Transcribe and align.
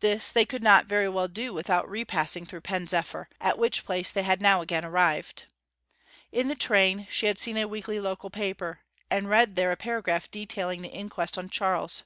This 0.00 0.32
they 0.32 0.46
could 0.46 0.62
not 0.62 0.86
very 0.86 1.10
well 1.10 1.28
do 1.28 1.52
without 1.52 1.86
repassing 1.90 2.46
through 2.46 2.62
Pen 2.62 2.86
zephyr, 2.86 3.28
at 3.38 3.58
which 3.58 3.84
place 3.84 4.08
they 4.10 4.22
had 4.22 4.40
now 4.40 4.62
again 4.62 4.82
arrived. 4.82 5.44
In 6.32 6.48
the 6.48 6.54
train 6.54 7.06
she 7.10 7.26
had 7.26 7.38
seen 7.38 7.58
a 7.58 7.68
weekly 7.68 8.00
local 8.00 8.30
paper, 8.30 8.80
and 9.10 9.28
read 9.28 9.56
there 9.56 9.70
a 9.70 9.76
paragraph 9.76 10.30
detailing 10.30 10.80
the 10.80 10.88
inquest 10.88 11.36
on 11.36 11.50
Charles. 11.50 12.04